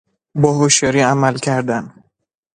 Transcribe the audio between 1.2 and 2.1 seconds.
کردن